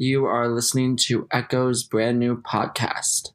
[0.00, 3.32] You are listening to Echo's brand new podcast.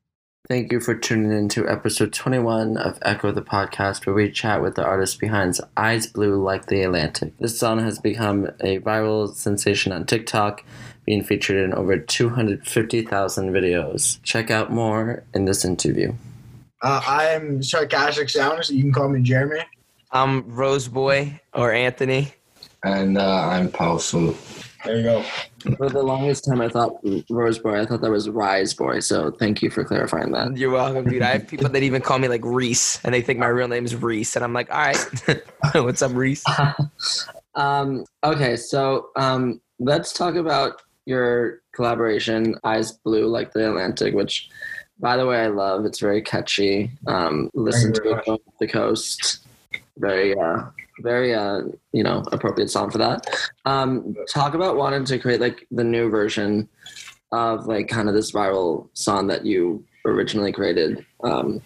[0.48, 4.62] Thank you for tuning in to episode 21 of Echo the podcast, where we chat
[4.62, 7.38] with the artist behind Eyes Blue Like the Atlantic.
[7.38, 10.64] This song has become a viral sensation on TikTok,
[11.06, 14.24] being featured in over 250,000 videos.
[14.24, 16.14] Check out more in this interview.
[16.82, 19.66] Uh, I'm Sarcastic Sound, so you can call me Jeremy.
[20.12, 22.36] I'm Rxseboy or Anthony.
[22.86, 24.63] And uh, I'm Powfu.
[24.86, 25.24] There you go.
[25.78, 29.62] For the longest time, I thought Rxseboy, I thought that was Rise Boy, so thank
[29.62, 30.58] you for clarifying that.
[30.58, 31.22] You're welcome, dude.
[31.22, 33.86] I have people that even call me like Reese, and they think my real name
[33.86, 35.44] is Reese, and I'm like, all right,
[35.76, 36.44] what's up, Reese?
[37.56, 44.50] um, okay, so um, let's talk about your collaboration, Eyes Blue Like the Atlantic, which,
[45.00, 45.86] by the way, I love.
[45.86, 46.92] It's very catchy.
[47.08, 49.48] Um, listen to it on the coast.
[49.98, 50.64] Very, uh,
[51.04, 53.28] very, uh, you know, appropriate song for that.
[53.66, 56.68] Um, talk about wanting to create like the new version
[57.32, 61.62] of like kind of this viral song that you originally created um,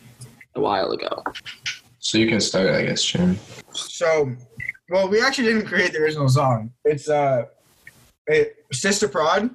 [0.56, 1.24] a while ago.
[2.00, 3.38] So you can start, I guess, Jim.
[3.74, 4.36] So,
[4.90, 6.72] well, we actually didn't create the original song.
[6.86, 7.46] It's uh,
[8.28, 9.50] it, Sista Prod,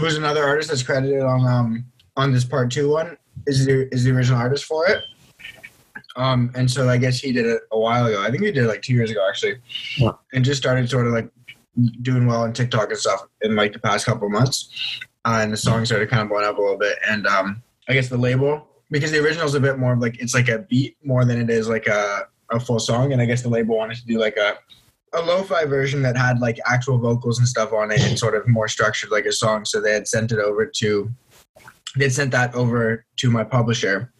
[0.00, 1.84] who's another artist that's credited on um
[2.16, 5.02] on this part two one, is the is the original artist for it.
[6.18, 8.20] Um, and so I guess he did it a while ago.
[8.20, 9.56] I think he did it like two years ago actually,
[9.96, 10.10] Yeah.
[10.32, 11.30] and just started sort of like
[12.02, 14.68] doing well on TikTok and stuff in like the past couple of months.
[15.24, 16.98] Uh, and the song started kind of blowing up a little bit.
[17.08, 20.20] And um, I guess the label because the original is a bit more of like
[20.20, 23.12] it's like a beat more than it is like a a full song.
[23.12, 24.58] And I guess the label wanted to do like a
[25.14, 28.46] a lo-fi version that had like actual vocals and stuff on it and sort of
[28.48, 29.64] more structured like a song.
[29.64, 31.10] So they had sent it over to
[31.96, 34.12] they sent that over to my publisher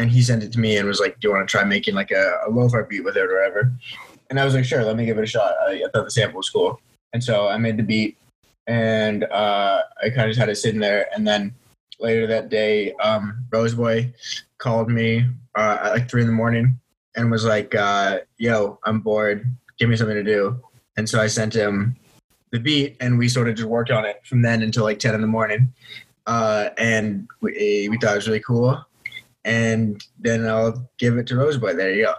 [0.00, 1.94] and he sent it to me and was like, Do you want to try making
[1.94, 3.72] like a, a lo-fi beat with it or whatever?
[4.30, 5.52] And I was like, Sure, let me give it a shot.
[5.68, 6.80] I, I thought the sample was cool.
[7.12, 8.16] And so I made the beat
[8.66, 11.08] and uh, I kind of just had it sitting there.
[11.14, 11.54] And then
[11.98, 14.14] later that day, um, Rxseboy
[14.58, 16.80] called me uh, at like three in the morning
[17.16, 19.44] and was like, uh, "Yo, I'm bored.
[19.78, 20.62] Give me something to do."
[20.96, 21.96] And so I sent him
[22.52, 25.14] the beat, and we sort of just worked on it from then until like ten
[25.14, 25.72] in the morning.
[26.26, 28.84] Uh, and we, we thought it was really cool.
[29.50, 31.76] And then I'll give it to Rxseboy.
[31.76, 32.14] There you go.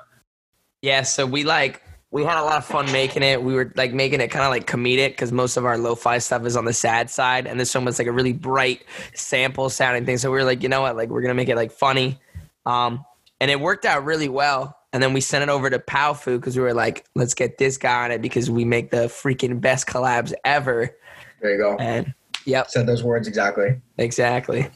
[0.81, 1.81] Yeah, so we like
[2.11, 3.41] we had a lot of fun making it.
[3.41, 6.45] We were like making it kind of like comedic because most of our lo-fi stuff
[6.45, 8.83] is on the sad side, and this one was like a really bright
[9.13, 10.17] sample sounding thing.
[10.17, 12.19] So we were like, you know what, like we're gonna make it like funny,
[12.65, 13.05] um,
[13.39, 14.77] and it worked out really well.
[14.91, 17.77] And then we sent it over to Powfu because we were like, let's get this
[17.77, 20.93] guy on it because we make the freaking best collabs ever.
[21.41, 21.77] There you go.
[21.77, 22.13] And
[22.43, 23.79] yep, Said those words exactly.
[23.97, 24.67] exactly.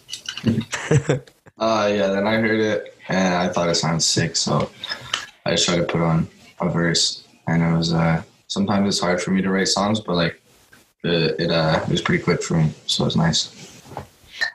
[1.57, 4.69] Uh, yeah, then I heard it and I thought it sounded sick, so
[5.45, 6.27] I just tried to put on
[6.59, 7.23] a verse.
[7.47, 10.41] And it was, uh, sometimes it's hard for me to write songs, but like,
[11.03, 13.81] it, it, uh, it was pretty quick for me, so it was nice.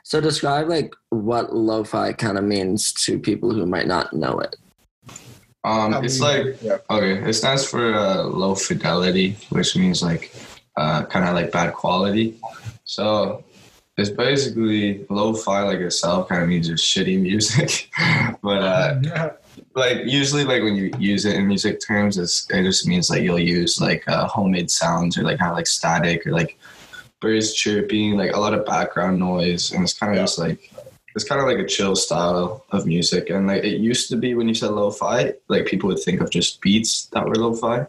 [0.03, 4.55] So describe like what lo-fi kind of means to people who might not know it.
[5.63, 6.77] Um, it's like, yeah.
[6.89, 10.33] okay, it stands for uh, low fidelity, which means like,
[10.75, 12.35] uh, kind of like bad quality.
[12.83, 13.43] So
[14.01, 17.89] it's basically lo-fi like itself kind of means just shitty music.
[18.41, 19.31] but, uh,
[19.75, 23.21] like usually like when you use it in music terms it's, it just means like
[23.21, 26.57] you'll use like uh, homemade sounds or like kind of like static or like
[27.21, 29.71] birds chirping like a lot of background noise.
[29.71, 30.23] And it's kind of Yeah.
[30.23, 30.71] just like
[31.15, 33.29] it's kind of like a chill style of music.
[33.29, 36.29] And like it used to be when you said lo-fi like people would think of
[36.29, 37.85] just beats that were lo-fi.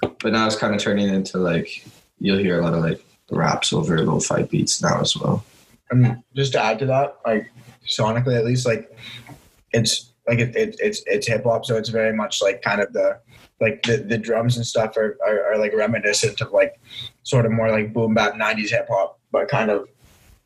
[0.00, 1.84] But now it's kind of turning into like
[2.20, 5.44] you'll hear a lot of like raps over lo-fi beats now as well
[6.34, 7.50] Just to add to that, like
[7.86, 8.96] sonically at least, like
[9.72, 12.92] it's like it, it, it's it's hip hop, so it's very much like kind of
[12.92, 13.18] the
[13.60, 16.80] like the, the drums and stuff are, are, are like reminiscent of like
[17.22, 19.88] sort of more like boom bap '90s hip hop, but kind of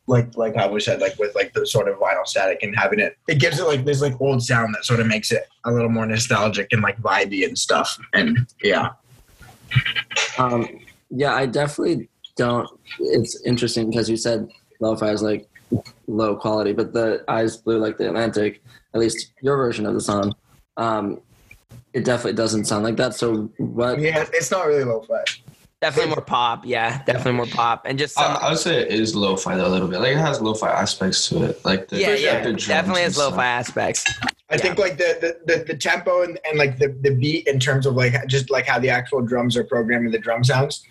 [0.07, 2.99] like like how we said, like with like the sort of vinyl static and having
[2.99, 5.71] it, it gives it like this like old sound that sort of makes it a
[5.71, 7.97] little more nostalgic and like vibey and stuff.
[8.13, 8.89] And yeah,
[10.37, 10.67] Um,
[11.09, 12.67] yeah, I definitely don't.
[12.99, 14.49] It's interesting because you said
[14.79, 15.49] lo-fi is like
[16.07, 20.01] low quality, but the eyes blue like the Atlantic, at least your version of the
[20.01, 20.33] song,
[20.77, 21.21] um,
[21.93, 23.13] it definitely doesn't sound like that.
[23.15, 23.99] So what?
[23.99, 25.23] yeah, it's not really lo-fi.
[25.81, 26.65] Definitely more pop.
[26.65, 27.83] Yeah, definitely more pop.
[27.85, 30.11] And just some, I, I would say it is lo-fi though a little bit like
[30.11, 33.45] it has lo-fi aspects to it like the yeah, like yeah, the definitely has lo-fi
[33.45, 34.03] aspects.
[34.49, 37.59] I think like the, the the the tempo and, and like the the beat in
[37.59, 40.83] terms of like just like how the actual drums are programmed and the drum sounds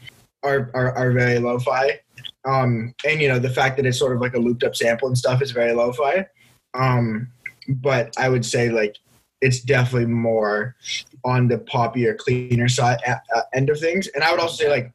[0.43, 2.00] are are, are very lo-fi.
[2.44, 5.08] Um, and you know the fact that it's sort of like a looped up sample
[5.08, 6.26] and stuff is very lo-fi.
[6.75, 7.28] Um,
[7.69, 8.96] but I would say like
[9.40, 10.76] it's definitely more
[11.25, 14.08] on the poppier, cleaner side uh, end of things.
[14.08, 14.94] And I would also say like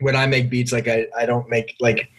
[0.00, 2.10] when I make beats, like I, I don't make like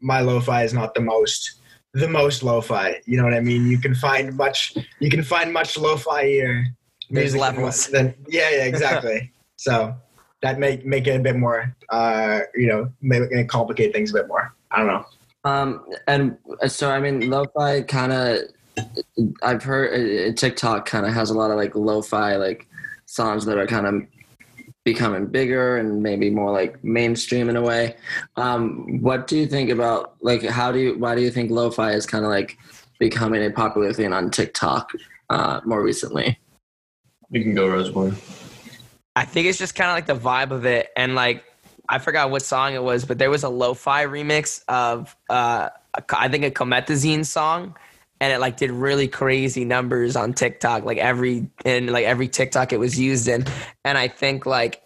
[0.00, 1.56] my lo-fi is not the most
[1.92, 3.00] the most lo-fi.
[3.06, 3.66] You know what I mean?
[3.66, 6.66] You can find much you can find much lo-fi here.
[7.10, 7.86] There's music levels.
[7.88, 9.32] Than, yeah, yeah, exactly.
[9.56, 9.96] so
[10.42, 14.14] that make make it a bit more uh you know make it complicate things a
[14.14, 14.54] bit more.
[14.70, 15.04] I don't know.
[15.44, 18.38] Um, and so I mean, lo-fi kind of.
[19.42, 22.66] I've heard uh, TikTok kind of has a lot of like lo-fi like
[23.06, 24.02] songs that are kind of
[24.84, 27.96] becoming bigger and maybe more like mainstream in a way.
[28.36, 31.92] Um, what do you think about like how do you why do you think lo-fi
[31.92, 32.56] is kind of like
[32.98, 34.92] becoming a popular thing on TikTok
[35.30, 36.38] uh, more recently?
[37.30, 38.49] You can go, Rxseboy.
[39.16, 41.44] I think it's just kind of like the vibe of it, and like
[41.88, 45.70] I forgot what song it was, but there was a lo-fi remix of uh,
[46.10, 47.74] I think a Comethazine song,
[48.20, 50.84] and it like did really crazy numbers on TikTok.
[50.84, 53.44] Like every in like every TikTok it was used in,
[53.84, 54.82] and I think like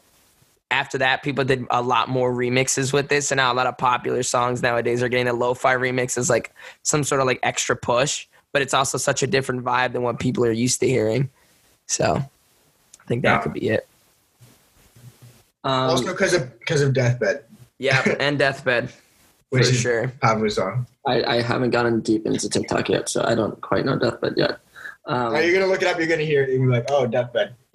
[0.70, 3.76] after that people did a lot more remixes with this, and now a lot of
[3.76, 7.76] popular songs nowadays are getting a lo-fi remix as like some sort of like extra
[7.76, 11.28] push, but it's also such a different vibe than what people are used to hearing.
[11.86, 13.42] So I think that Yeah.
[13.42, 13.86] could be it.
[15.64, 17.44] Um, also because of because of Deathbed,
[17.78, 18.98] Yeah, and Deathbed for
[19.50, 20.08] which is sure.
[20.20, 20.86] popular song.
[21.06, 24.58] I, I haven't gotten deep into TikTok yet, so I don't quite know Deathbed yet.
[25.06, 25.98] Um, Now you're gonna look it up.
[25.98, 26.50] You're gonna hear it.
[26.50, 27.54] You're gonna be like, oh, Deathbed.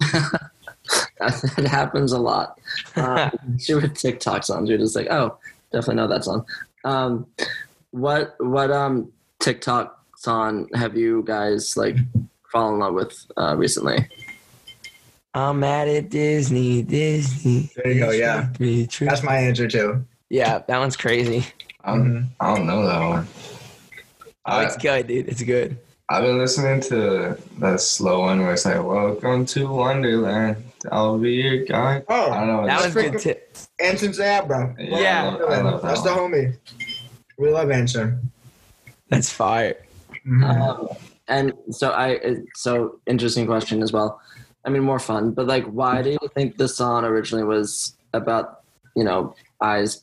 [1.58, 2.58] it happens a lot.
[2.96, 5.38] Um, especially with TikTok songs, you're just like, oh,
[5.72, 6.46] definitely know that song.
[6.84, 7.26] Um,
[7.90, 11.96] what what um TikTok song have you guys like
[12.52, 14.08] fallen in love with uh, recently?
[15.34, 16.82] I'm mad at Disney.
[16.82, 17.70] Disney.
[17.76, 18.48] There you go, yeah.
[18.58, 19.06] Be true.
[19.06, 20.04] That's my answer too.
[20.28, 21.46] Yeah, that one's crazy.
[21.84, 22.30] I don't.
[22.40, 23.28] I don't know that one.
[24.46, 25.28] Oh, I, it's good, dude.
[25.28, 25.78] It's good.
[26.08, 30.56] I've been listening to that slow one where it's like, "Welcome to Wonderland.
[30.90, 32.66] I'll be your guide." Oh, I don't know.
[32.66, 33.66] That it's- was good too.
[33.84, 34.74] Anson Seabra, bro.
[34.78, 35.28] Yeah.
[35.28, 36.56] I love, I love that That's the homie.
[37.38, 38.30] We love Anson.
[39.08, 39.76] That's fire.
[40.26, 40.44] Mhm.
[40.44, 40.88] Um,
[41.28, 44.20] and so I so interesting question as well.
[44.64, 48.60] I mean, more fun, but like, why do you think the song originally was about
[48.94, 50.02] you know eyes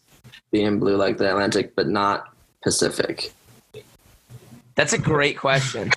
[0.51, 2.25] being blue like the Atlantic, but not
[2.63, 3.31] Pacific?
[4.75, 5.91] That's a great question.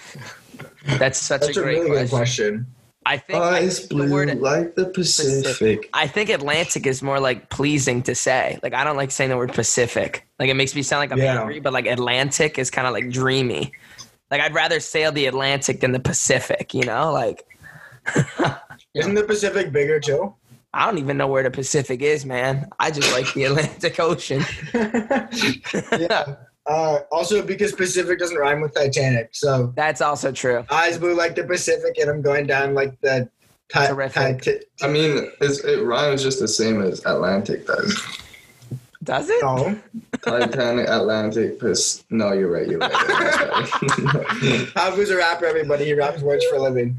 [0.98, 2.06] That's such That's a a great really question.
[2.08, 2.66] good question.
[3.06, 5.88] I think, I Eyes think the blue word like the Pacific.
[5.94, 8.58] I think Atlantic is more like pleasing to say.
[8.62, 10.26] Like I don't like saying the word Pacific.
[10.38, 11.40] Like it makes me sound like I'm Yeah.
[11.40, 13.72] angry, but like Atlantic is kind of like dreamy.
[14.30, 17.10] Like I'd rather sail the Atlantic than the Pacific, you know?
[17.10, 17.46] Like
[18.94, 20.34] Isn't the Pacific bigger too?
[20.72, 22.68] I don't even know where the Pacific is, man.
[22.78, 24.42] I just like the Atlantic Ocean.
[25.98, 26.36] yeah.
[26.66, 30.64] Uh, also, because Pacific doesn't rhyme with Titanic, so That's also true.
[30.70, 33.28] eyes blue like the Pacific, and I'm going down like the.
[33.72, 34.42] Ti- Terrific.
[34.42, 38.00] ti- I mean, it's, it rhymes just the same as Atlantic does.
[39.02, 39.42] Does it?
[39.42, 39.78] no,
[40.22, 42.68] Titanic, Atlantic, Pac- No, you're right.
[42.68, 42.90] You're right.
[44.74, 45.46] Powfu's a rapper.
[45.46, 46.98] Everybody, he raps words for a living.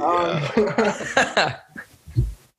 [0.00, 0.42] Um,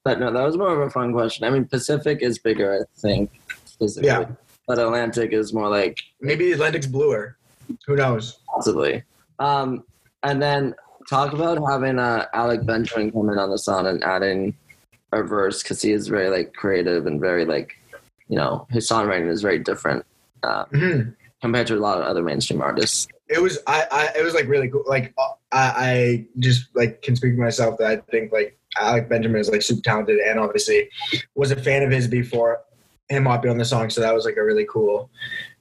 [0.03, 1.45] But no, that was more of a fun question.
[1.45, 3.39] I mean, Pacific is bigger, I think,
[3.77, 4.07] physically.
[4.07, 4.25] Yeah.
[4.67, 7.37] But Atlantic is more like maybe Atlantic's bluer.
[7.85, 8.39] Who knows?
[8.47, 9.03] possibly.
[9.37, 9.83] Um,
[10.23, 10.73] and then
[11.07, 14.55] talk about having uh, Alec Benjamin come in on the song and adding
[15.11, 17.77] a verse because he is very like creative and very like,
[18.31, 20.05] you know, his songwriting is very different
[20.41, 21.13] uh, Mhm.
[21.41, 23.07] compared to a lot of other mainstream artists.
[23.27, 24.09] It was I, I.
[24.17, 24.83] It was like really cool.
[24.87, 29.09] Like uh, I, I just like can speak for myself that I think like Alec
[29.09, 30.89] Benjamin is like super talented and obviously
[31.35, 32.61] was a fan of his before
[33.09, 33.89] him hopping on the song.
[33.89, 35.09] So that was like a really cool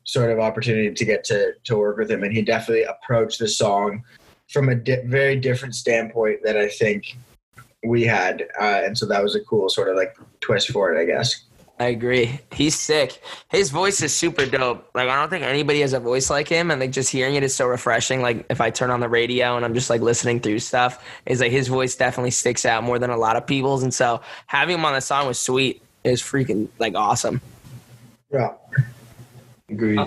[0.05, 2.23] sort of opportunity to get to to work with him.
[2.23, 4.05] And he definitely approached the song
[4.49, 7.17] from a di- very different standpoint that I think
[7.85, 8.43] we had.
[8.61, 11.45] Uh, and so that was a cool sort of like twist for it, I guess.
[11.81, 12.39] I agree.
[12.53, 13.23] He's sick.
[13.49, 14.89] His voice is super dope.
[14.95, 17.43] Like I don't think anybody has a voice like him, and like just hearing it
[17.43, 18.21] is so refreshing.
[18.21, 21.41] Like if I turn on the radio and I'm just like listening through stuff, is
[21.41, 23.83] like his voice definitely sticks out more than a lot of people's.
[23.83, 25.81] And so having him on the song was sweet.
[26.05, 27.41] It was freaking like awesome.
[28.31, 28.53] Yeah.
[29.71, 30.01] Agreed.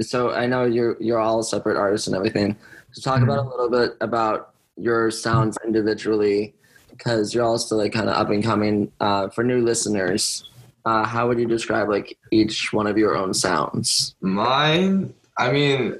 [0.00, 2.56] So I know you're you're all separate artists and everything.
[2.92, 6.54] So talk about a little bit about your sounds individually,
[6.90, 8.92] because you're also like kind of up and coming.
[9.00, 10.48] Uh, for new listeners,
[10.84, 14.14] uh, how would you describe like each one of your own sounds?
[14.20, 15.98] Mine, I mean,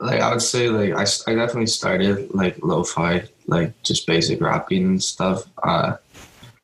[0.00, 4.84] like I would say, like I, I definitely started like lo-fi, like just basic rapping
[4.84, 5.44] and stuff.
[5.62, 5.96] Uh,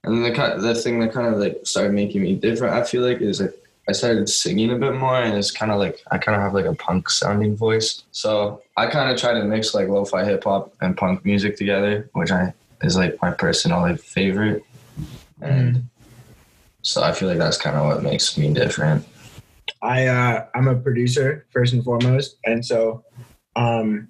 [0.05, 2.85] and then the kind, the thing that kind of like started making me different, I
[2.85, 3.55] feel like, is like
[3.89, 6.55] I started singing a bit more, and it's kind of like I kind of have
[6.55, 8.05] like a punk sounding voice.
[8.13, 12.09] So I kind of try to mix like lo-fi hip hop and punk music together,
[12.13, 14.65] which I is like my personal like favorite.
[15.41, 15.89] And
[16.89, 19.07] so I feel like that's kind of what makes me different.
[19.83, 23.05] I uh, I'm a producer first and foremost, and so
[23.57, 24.09] um,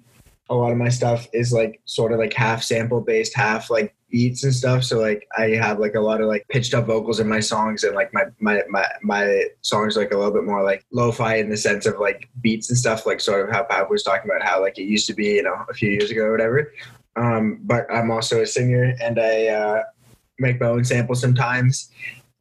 [0.49, 3.93] a lot of my stuff is like sort of like half sample based, half like
[4.09, 4.85] beats and stuff.
[4.85, 7.83] So like I have like a lot of like pitched up vocals in my songs,
[7.83, 11.49] and like my my my my songs like a little bit more like lo-fi in
[11.49, 14.47] the sense of like beats and stuff, like sort of how Pap was talking about
[14.47, 16.71] how like it used to be, you know, a few years ago or whatever.
[17.17, 19.83] Um, but I'm also a singer, and I uh,
[20.39, 21.91] make my own samples sometimes,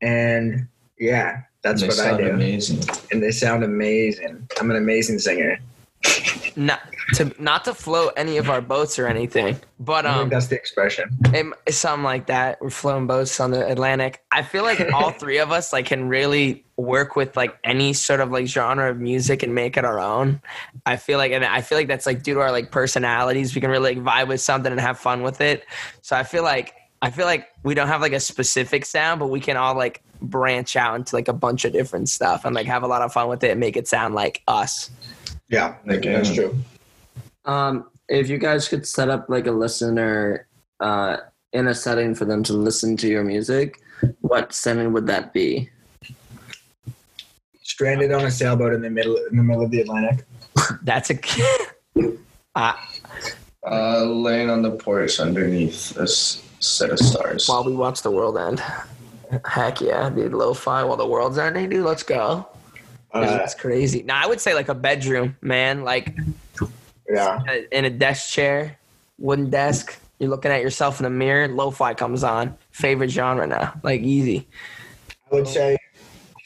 [0.01, 2.31] and yeah, that's they what I do.
[2.31, 2.81] amazing.
[3.11, 4.49] And they sound amazing.
[4.61, 5.59] I'm an amazing singer.
[6.57, 6.81] Not
[7.15, 10.47] to not to float any of our boats or anything, but I think um, that's
[10.49, 11.09] the expression.
[11.27, 12.61] it, it's something like that.
[12.61, 14.23] We're floating boats on the Atlantic.
[14.31, 18.21] I feel like all three of us like can really work with like any sort
[18.21, 20.41] of like genre of music and make it our own.
[20.87, 23.55] I feel like, and I feel like that's like due to our like personalities.
[23.55, 25.65] We can really like vibe with something and have fun with it.
[26.03, 29.29] So I feel like I feel like we don't have like a specific sound, but
[29.29, 32.67] we can all like branch out into like a bunch of different stuff and like
[32.67, 34.91] have a lot of fun with it and make it sound like us.
[35.49, 36.13] Yeah, Okay.
[36.13, 36.59] that's true.
[37.45, 40.47] Um, if you guys could set up like a listener
[40.81, 41.19] uh,
[41.53, 43.81] in a setting for them to listen to your music,
[44.21, 45.71] what setting would that be?
[47.63, 50.25] Stranded on a sailboat in the middle in the middle of the Atlantic.
[50.83, 51.19] That's a.
[52.55, 52.73] uh,
[53.71, 57.49] Uh, laying on the porch underneath a s- set of stars.
[57.49, 58.63] while we watch the world end.
[59.45, 60.33] Heck yeah, dude.
[60.33, 61.85] Lo-fi while the world's ending, dude.
[61.85, 62.49] Let's go.
[63.13, 64.03] Uh, That's crazy.
[64.03, 65.85] Now I would say like a bedroom, man.
[65.85, 66.17] Like
[67.09, 68.79] yeah, in a desk chair,
[69.19, 69.99] wooden desk.
[70.19, 71.47] You're looking at yourself in a mirror.
[71.47, 72.57] Lo-fi comes on.
[72.73, 73.75] Favorite genre now.
[73.83, 74.49] Like easy.
[75.31, 75.77] I would say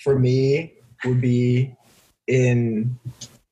[0.02, 1.75] for me would be
[2.26, 2.99] in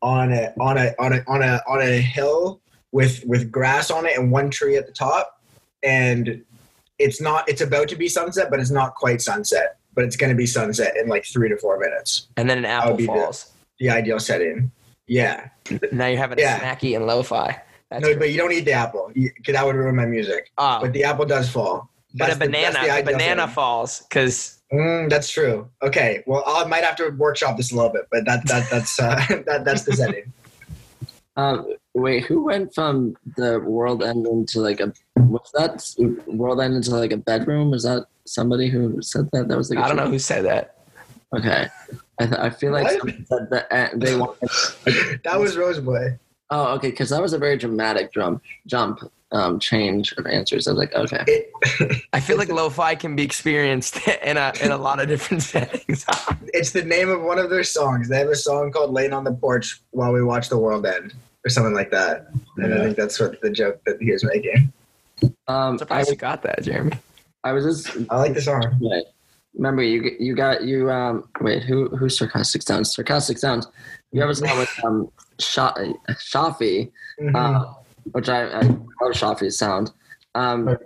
[0.02, 2.60] on a on a on a on a on a hill
[2.92, 5.40] with with grass on it and one tree at the top,
[5.82, 6.44] and
[7.00, 10.30] it's not it's about to be sunset, but it's not quite sunset, but it's going
[10.30, 12.28] to be sunset in like three to four minutes.
[12.36, 13.52] And then an apple be the- falls.
[13.78, 14.70] The ideal setting.
[15.06, 15.48] Yeah,
[15.90, 16.58] Now you're having Yeah.
[16.58, 17.60] a snacky and lo-fi.
[17.90, 18.18] That's no, great.
[18.20, 19.10] but you don't eat the apple.
[19.14, 20.50] because that would ruin my music.
[20.58, 21.88] Oh, But the apple does fall.
[22.14, 23.54] but a the- banana, that's the a banana setting.
[23.54, 25.68] falls because Mm, that's true.
[25.82, 26.22] Okay.
[26.26, 29.16] Well, I might have to workshop this a little bit, but that that that's uh,
[29.46, 30.32] that that's the setting.
[31.40, 36.74] Um, wait, who went from the world end into like a was that world end
[36.74, 37.70] into like a bedroom?
[37.70, 39.48] Was that somebody who said that?
[39.48, 40.76] That was like a I don't know who said that.
[41.36, 41.68] Okay,
[42.18, 44.50] I, th- I feel like said that uh, they wanted.
[45.24, 46.18] That was Rxseboy.
[46.50, 49.00] Oh, okay, because that was a very dramatic jump jump
[49.32, 50.66] um, change of answers.
[50.66, 54.72] I was like, okay, It, I feel like lo-fi can be experienced in a in
[54.72, 56.04] a lot of different settings.
[56.48, 58.08] it's the name of one of their songs.
[58.08, 61.14] They have a song called "Laying on the Porch While We Watch the World End"
[61.44, 62.26] or something like that.
[62.56, 64.72] And I think that's what the joke that he was making.
[65.22, 66.92] um, I'm I, surprised you got that, Jeremy.
[67.44, 68.62] I was just I like the song.
[68.80, 69.04] wait.
[69.54, 73.66] Remember, you you got you um wait who who's sarcastic sounds sarcastic sounds.
[74.12, 75.74] You ever saw with um Sha-
[76.10, 77.34] Shafi, Mhm.
[77.34, 77.72] uh,
[78.12, 79.90] which I, I love Shafi's sound.
[80.34, 80.76] Um,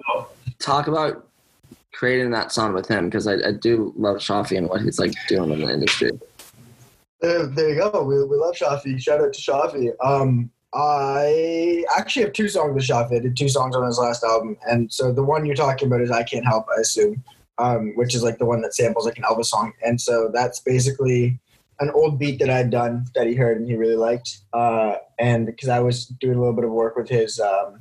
[0.60, 1.28] talk about
[1.92, 5.12] creating that song with him because I, I do love Shafi and what he's like
[5.28, 6.12] doing in the industry.
[7.24, 8.02] There you go.
[8.02, 9.00] We, we love Shafi.
[9.00, 9.92] Shout out to Shafi.
[10.04, 13.16] Um, I actually have two songs with Shafi.
[13.16, 16.02] I did two songs on his last album, and so the one you're talking about
[16.02, 17.24] is "I Can't Help," I assume,
[17.56, 20.60] um, which is like the one that samples like an Elvis song, and so that's
[20.60, 21.38] basically
[21.80, 25.46] an old beat that I'd done that he heard and he really liked, uh, and
[25.46, 27.80] because I was doing a little bit of work with his um,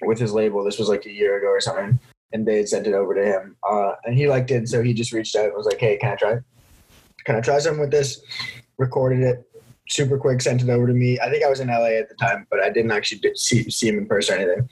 [0.00, 1.98] with his label, this was like a year ago or something,
[2.32, 4.94] and they had sent it over to him, uh, and he liked it, so he
[4.94, 6.38] just reached out and was like, "Hey, can I try?
[7.24, 8.22] Can I try something with this?"
[8.78, 9.48] Recorded it
[9.88, 11.18] super quick, sent it over to me.
[11.20, 13.88] I think I was in LA at the time, but I didn't actually see, see
[13.88, 14.68] him in person or anything.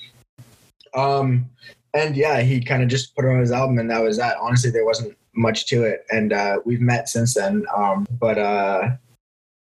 [0.94, 1.50] Um,
[1.94, 4.36] and yeah, he kind of just put it on his album, and that was that.
[4.40, 7.64] Honestly, there wasn't much to it, and uh, we've met since then.
[7.76, 8.90] Um, but uh,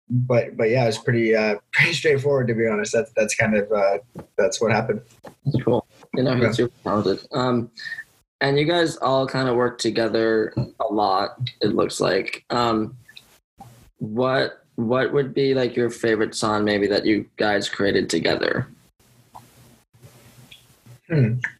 [0.08, 2.92] but but yeah, it's pretty uh, pretty straightforward to be honest.
[2.92, 3.98] That's that's kind of uh,
[4.38, 5.02] that's what happened.
[5.44, 5.86] That's cool.
[6.14, 6.46] You know, Yeah.
[6.48, 7.26] he's super talented.
[7.32, 7.70] Um,
[8.40, 11.38] and you guys all kind of work together a lot.
[11.60, 12.44] It looks like.
[12.50, 12.96] Um,
[13.98, 18.68] what what would be like your favorite song maybe that you guys created together?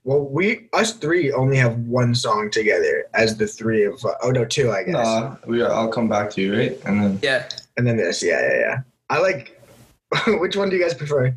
[0.05, 4.31] Well, we us three only have one song together as the three of uh, oh
[4.31, 6.78] no two I guess, Nah, we are, I'll come back to you, right?
[6.85, 8.78] And then Yeah, and then this yeah yeah yeah.
[9.09, 9.52] I like.
[10.26, 11.35] which one do you guys prefer?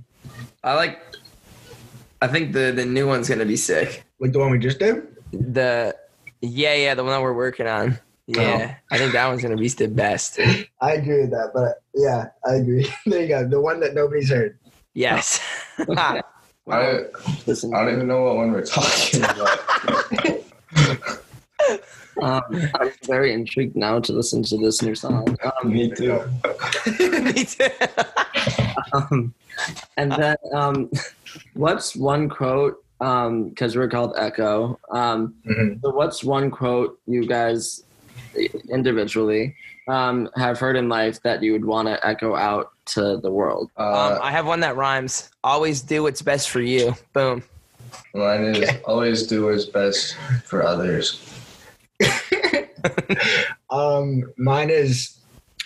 [0.63, 0.99] I like.
[2.21, 4.03] I think the the new one's gonna be sick.
[4.19, 5.07] Like the one we just did?
[5.31, 5.95] The
[6.41, 7.99] yeah yeah the one that we're working on.
[8.31, 10.39] Yeah, I think that one's gonna be the best.
[10.81, 12.87] I agree with that, but yeah, I agree.
[13.07, 13.47] there you go.
[13.47, 14.59] The one that nobody's heard.
[14.93, 15.39] Yes.
[15.97, 16.21] I,
[17.47, 19.57] Listen, I don't even know what one we're talking about.
[22.21, 25.35] Um, I'm very intrigued now to listen to this new song.
[25.41, 26.21] Um, Me too.
[26.99, 27.67] Me too.
[28.93, 29.33] um,
[29.97, 30.91] and then, um,
[31.53, 32.83] what's one quote?
[32.99, 34.77] Because we're called Echo.
[34.91, 35.81] Um, Mhm.
[35.81, 37.83] so what's one quote you guys
[38.69, 39.55] individually
[39.87, 43.71] um, have heard in life that you would want to echo out to the world?
[43.77, 45.29] Uh, um, I have one that rhymes.
[45.43, 46.95] Always do what's best for you.
[47.13, 47.43] Boom.
[48.13, 51.25] mine is always do what's best for others.
[53.69, 55.19] Um, mine is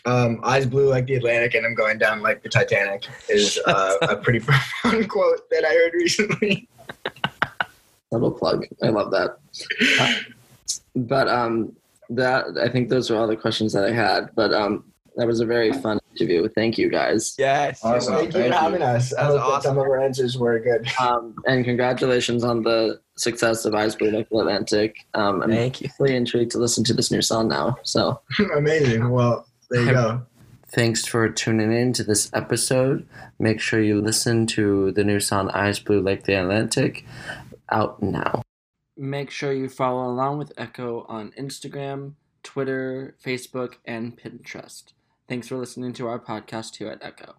[0.05, 3.95] um, eyes blue like the Atlantic and I'm going down like the Titanic is uh,
[4.01, 6.67] a pretty profound quote that I heard recently.
[8.11, 8.67] Little plug.
[8.83, 9.37] I love that.
[9.99, 10.13] Uh,
[10.95, 11.75] but um,
[12.15, 14.29] that I think those were all the questions that I had.
[14.35, 14.83] But um,
[15.15, 16.47] that was a very fun interview.
[16.49, 17.35] Thank you guys.
[17.37, 17.79] Yes.
[17.83, 18.15] Awesome.
[18.15, 18.63] Thank you Thank for you.
[18.65, 19.13] having us.
[19.13, 19.69] I That was hope awesome.
[19.69, 20.87] some of our answers were good.
[20.99, 25.05] Um, and congratulations on the success of Eyes Blue Like the Atlantic.
[25.13, 25.89] Um, I'm Thank you.
[25.99, 27.77] really intrigued to listen to this new song now.
[27.83, 28.21] So
[28.55, 29.09] Amazing.
[29.09, 30.21] Well, there you go.
[30.69, 33.07] thanks for tuning in to this episode.
[33.39, 37.05] Make sure you listen to the new song Eyes Blue Like the Atlantic
[37.69, 38.41] out now.
[38.95, 44.93] Make sure you follow along with Echo on Instagram, Twitter, Facebook, and Pinterest.
[45.27, 47.35] Thanks for listening to our podcast here at Echo.